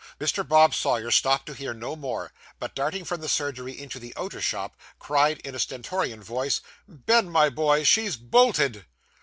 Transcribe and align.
Mr. 0.19 0.43
Bob 0.43 0.73
Sawyer 0.73 1.11
stopped 1.11 1.45
to 1.45 1.53
hear 1.53 1.75
no 1.75 1.95
more; 1.95 2.33
but 2.57 2.73
darting 2.73 3.05
from 3.05 3.21
the 3.21 3.29
surgery 3.29 3.79
into 3.79 3.99
the 3.99 4.15
outer 4.17 4.41
shop, 4.41 4.75
cried 4.97 5.37
in 5.41 5.53
a 5.53 5.59
stentorian 5.59 6.23
voice, 6.23 6.59
'Ben, 6.87 7.29
my 7.29 7.49
boy, 7.51 7.83
she's 7.83 8.15
bolted! 8.17 8.87